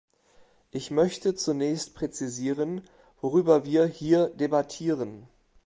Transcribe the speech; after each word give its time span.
Ich 0.71 0.89
möchte 0.89 1.35
zunächst 1.35 1.93
präzisieren, 1.93 2.81
worüber 3.21 3.65
wir 3.65 3.85
hier 3.85 4.29
debattieren. 4.29 5.27